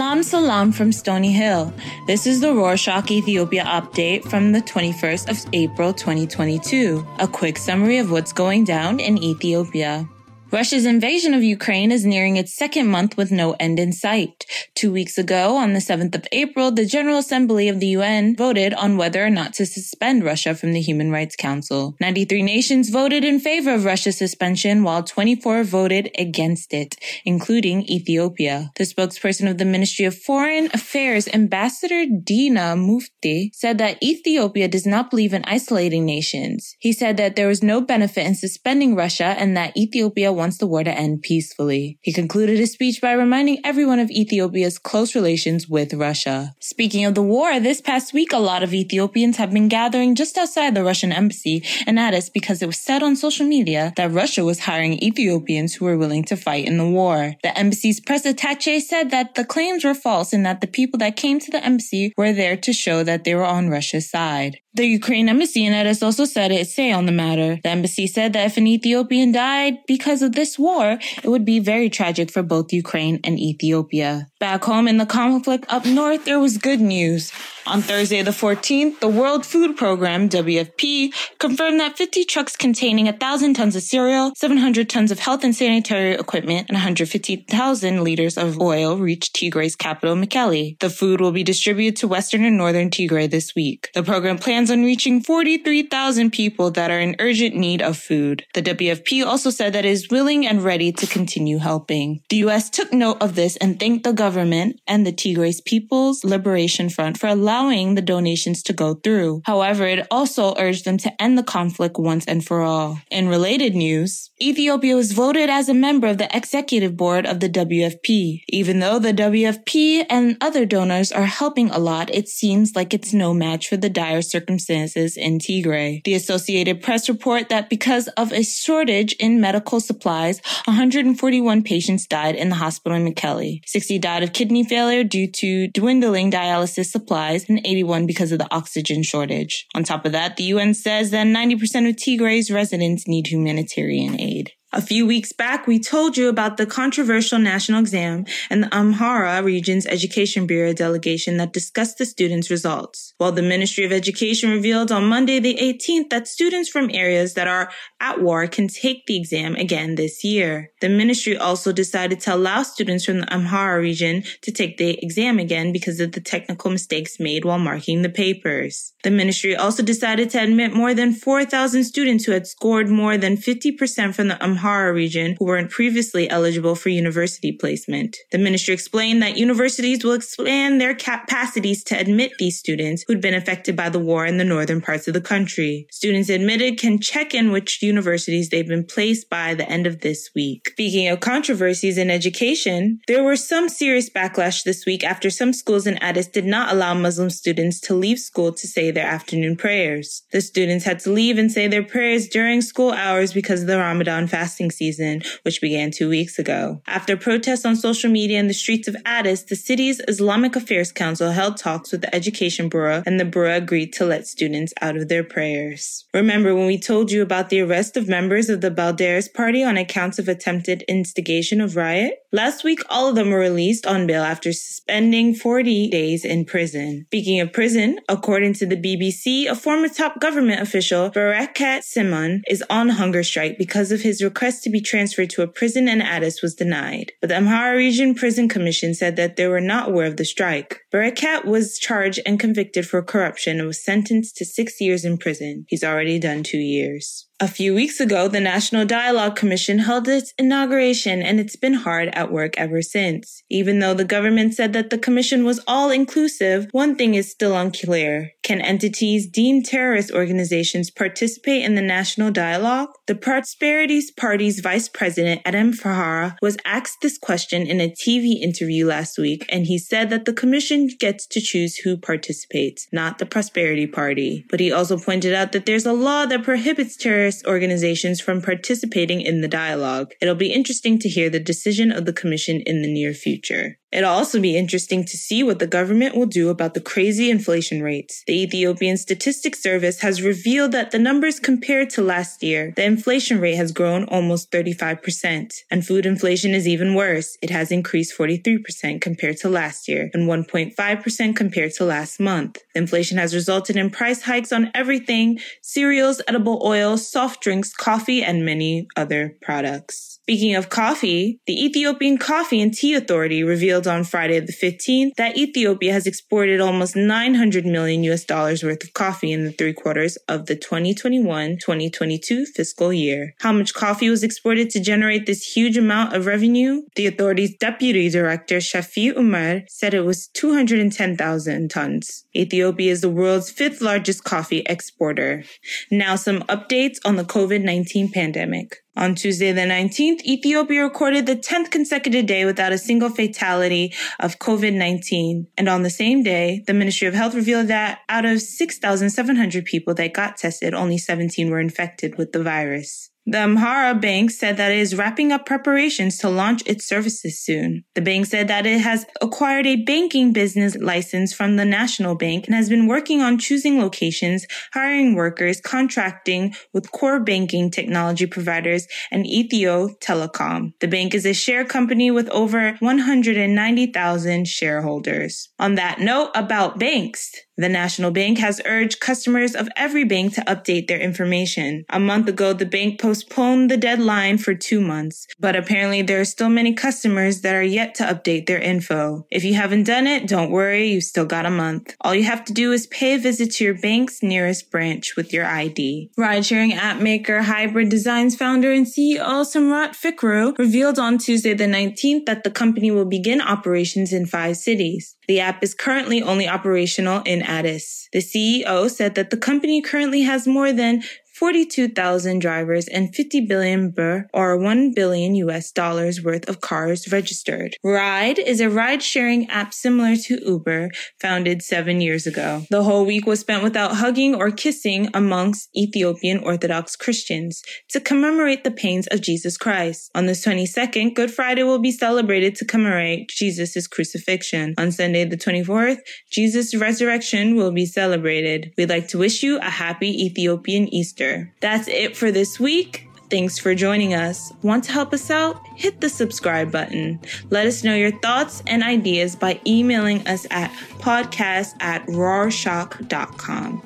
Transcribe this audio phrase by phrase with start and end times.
[0.00, 1.70] Salam salam from Stony Hill.
[2.06, 7.06] This is the Rorshok Ethiopia update from the 21st of April 2022.
[7.18, 10.08] A quick summary of what's going down in Ethiopia.
[10.52, 14.44] Russia's invasion of Ukraine is nearing its second month with no end in sight.
[14.74, 18.74] Two weeks ago, on the 7th of April, the General Assembly of the UN voted
[18.74, 21.94] on whether or not to suspend Russia from the Human Rights Council.
[22.00, 28.72] 93 nations voted in favor of Russia's suspension, while 24 voted against it, including Ethiopia.
[28.74, 34.86] The spokesperson of the Ministry of Foreign Affairs, Ambassador Dina Mufti, said that Ethiopia does
[34.86, 36.74] not believe in isolating nations.
[36.80, 40.66] He said that there was no benefit in suspending Russia and that Ethiopia wants the
[40.66, 41.98] war to end peacefully.
[42.00, 46.54] He concluded his speech by reminding everyone of Ethiopia's close relations with Russia.
[46.60, 50.38] Speaking of the war, this past week, a lot of Ethiopians have been gathering just
[50.38, 54.42] outside the Russian embassy in Addis because it was said on social media that Russia
[54.42, 57.34] was hiring Ethiopians who were willing to fight in the war.
[57.42, 61.16] The embassy's press attache said that the claims were false and that the people that
[61.16, 64.56] came to the embassy were there to show that they were on Russia's side.
[64.72, 67.58] The Ukraine embassy in Addis also said its say on the matter.
[67.64, 71.58] The embassy said that if an Ethiopian died because of this war, it would be
[71.58, 74.28] very tragic for both Ukraine and Ethiopia.
[74.38, 77.32] Back home in the conflict up north, there was good news.
[77.66, 83.54] On Thursday the 14th, the World Food Program, WFP, confirmed that 50 trucks containing 1,000
[83.54, 88.98] tons of cereal, 700 tons of health and sanitary equipment, and 150,000 liters of oil
[88.98, 90.78] reached Tigray's capital, Mekelle.
[90.80, 93.90] The food will be distributed to western and northern Tigray this week.
[93.94, 98.44] The program plans on reaching 43,000 people that are in urgent need of food.
[98.52, 102.20] The WFP also said that it is willing and ready to continue helping.
[102.30, 102.68] The U.S.
[102.68, 107.28] took note of this and thanked the government and the Tigray's People's Liberation Front for
[107.28, 109.42] allowing the donations to go through.
[109.44, 112.98] However, it also urged them to end the conflict once and for all.
[113.10, 117.48] In related news, Ethiopia was voted as a member of the executive board of the
[117.48, 118.42] WFP.
[118.48, 123.12] Even though the WFP and other donors are helping a lot, it seems like it's
[123.12, 126.02] no match for the dire circumstances in Tigray.
[126.04, 132.34] The Associated Press report that because of a shortage in medical supplies, 141 patients died
[132.34, 133.60] in the hospital in Mekelle.
[133.66, 138.52] 60 died of kidney failure due to dwindling dialysis supplies and 81 because of the
[138.54, 139.66] oxygen shortage.
[139.74, 141.54] On top of that, the UN says that 90%
[141.88, 144.52] of Tigray's residents need humanitarian aid.
[144.72, 149.42] A few weeks back, we told you about the controversial national exam and the Amhara
[149.42, 153.12] region's Education Bureau delegation that discussed the students' results.
[153.18, 157.48] While the Ministry of Education revealed on Monday the 18th that students from areas that
[157.48, 160.70] are at war can take the exam again this year.
[160.80, 165.40] The ministry also decided to allow students from the Amhara region to take the exam
[165.40, 168.92] again because of the technical mistakes made while marking the papers.
[169.02, 173.36] The ministry also decided to admit more than 4,000 students who had scored more than
[173.36, 178.16] 50% from the Amhara Amhara region who weren't previously eligible for university placement.
[178.30, 183.34] The ministry explained that universities will expand their capacities to admit these students who'd been
[183.34, 185.86] affected by the war in the northern parts of the country.
[185.90, 190.30] Students admitted can check in which universities they've been placed by the end of this
[190.34, 190.70] week.
[190.72, 195.86] Speaking of controversies in education, there were some serious backlash this week after some schools
[195.86, 200.22] in Addis did not allow Muslim students to leave school to say their afternoon prayers.
[200.32, 203.78] The students had to leave and say their prayers during school hours because of the
[203.78, 206.82] Ramadan fast fasting season, which began two weeks ago.
[206.88, 211.30] After protests on social media in the streets of Addis, the city's Islamic Affairs Council
[211.30, 215.08] held talks with the Education Bureau, and the Bureau agreed to let students out of
[215.08, 216.04] their prayers.
[216.12, 219.76] Remember when we told you about the arrest of members of the Balderas Party on
[219.76, 222.14] accounts of attempted instigation of riot?
[222.32, 227.06] Last week, all of them were released on bail after spending 40 days in prison.
[227.08, 232.62] Speaking of prison, according to the BBC, a former top government official, Bereket Simon, is
[232.70, 236.40] on hunger strike because of his request to be transferred to a prison in Addis
[236.40, 237.12] was denied.
[237.20, 240.80] But the Amhara Region Prison Commission said that they were not aware of the strike.
[240.90, 245.66] Bereket was charged and convicted for corruption and was sentenced to six years in prison.
[245.68, 247.26] He's already done two years.
[247.42, 252.10] A few weeks ago, the National Dialogue Commission held its inauguration and it's been hard
[252.12, 253.42] at work ever since.
[253.48, 257.56] Even though the government said that the commission was all inclusive, one thing is still
[257.56, 258.32] unclear.
[258.42, 262.90] Can entities deemed terrorist organizations participate in the national dialogue?
[263.06, 268.86] The Prosperities Party's vice president, Adem Farah, was asked this question in a TV interview
[268.86, 273.24] last week, and he said that the commission gets to choose who participates, not the
[273.24, 274.44] Prosperity Party.
[274.50, 279.20] But he also pointed out that there's a law that prohibits terrorists organizations from participating
[279.20, 280.12] in the dialogue.
[280.20, 283.79] It'll be interesting to hear the decision of the Commission in the near future.
[283.92, 287.82] It'll also be interesting to see what the government will do about the crazy inflation
[287.82, 288.22] rates.
[288.26, 293.40] The Ethiopian Statistics Service has revealed that the numbers compared to last year, the inflation
[293.40, 295.54] rate has grown almost 35%.
[295.70, 297.36] And food inflation is even worse.
[297.42, 302.58] It has increased 43% compared to last year and 1.5% compared to last month.
[302.74, 308.22] The inflation has resulted in price hikes on everything cereals, edible oil, soft drinks, coffee,
[308.22, 310.20] and many other products.
[310.22, 315.36] Speaking of coffee, the Ethiopian Coffee and Tea Authority revealed on Friday the 15th that
[315.36, 320.16] Ethiopia has exported almost 900 million US dollars worth of coffee in the three quarters
[320.28, 323.34] of the 2021-2022 fiscal year.
[323.40, 326.82] How much coffee was exported to generate this huge amount of revenue?
[326.96, 332.24] The authority's deputy director Shafi Umar said it was 210,000 tons.
[332.34, 335.44] Ethiopia is the world's fifth largest coffee exporter.
[335.90, 338.78] Now some updates on the COVID-19 pandemic.
[338.96, 344.40] On Tuesday the 19th, Ethiopia recorded the 10th consecutive day without a single fatality of
[344.40, 345.46] COVID-19.
[345.56, 349.94] And on the same day, the Ministry of Health revealed that out of 6,700 people
[349.94, 353.10] that got tested, only 17 were infected with the virus.
[353.26, 357.84] The Amhara Bank said that it is wrapping up preparations to launch its services soon.
[357.94, 362.46] The bank said that it has acquired a banking business license from the National Bank
[362.46, 368.86] and has been working on choosing locations, hiring workers, contracting with core banking technology providers
[369.10, 370.72] and Ethio Telecom.
[370.80, 375.50] The bank is a share company with over 190,000 shareholders.
[375.58, 380.40] On that note about banks, the National Bank has urged customers of every bank to
[380.42, 381.84] update their information.
[381.90, 386.24] A month ago, the bank postponed the deadline for two months, but apparently there are
[386.24, 389.26] still many customers that are yet to update their info.
[389.30, 391.94] If you haven't done it, don't worry, you've still got a month.
[392.00, 395.32] All you have to do is pay a visit to your bank's nearest branch with
[395.32, 396.10] your ID.
[396.16, 402.26] Ride-sharing app maker Hybrid Designs founder and CEO Samrawit Fikru revealed on Tuesday the 19th
[402.26, 405.16] that the company will begin operations in five cities.
[405.30, 408.08] The app is currently only operational in Addis.
[408.12, 411.02] The CEO said that the company currently has more than
[411.40, 417.76] 42,000 drivers and 50 billion birr or 1 billion US dollars worth of cars registered.
[417.82, 422.66] Ride is a ride sharing app similar to Uber, founded seven years ago.
[422.68, 428.62] The whole week was spent without hugging or kissing amongst Ethiopian Orthodox Christians to commemorate
[428.62, 430.10] the pains of Jesus Christ.
[430.14, 434.74] On the 22nd, Good Friday will be celebrated to commemorate Jesus' crucifixion.
[434.76, 436.00] On Sunday the 24th,
[436.30, 438.74] Jesus' resurrection will be celebrated.
[438.76, 441.29] We'd like to wish you a happy Ethiopian Easter.
[441.60, 443.06] That's it for this week.
[443.30, 444.52] Thanks for joining us.
[444.62, 445.60] Want to help us out?
[445.76, 447.20] Hit the subscribe button.
[447.48, 453.82] Let us know your thoughts and ideas by emailing us at podcast at rorshok.com.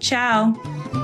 [0.00, 1.03] Ciao.